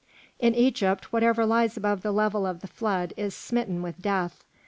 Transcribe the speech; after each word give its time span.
In 0.39 0.55
Egypt, 0.55 1.13
whatever 1.13 1.45
lies 1.45 1.77
above 1.77 2.01
the 2.01 2.11
level 2.11 2.47
of 2.47 2.61
the 2.61 2.67
flood 2.67 3.13
is 3.17 3.35
smitten 3.35 3.83
with 3.83 4.01
death. 4.01 4.43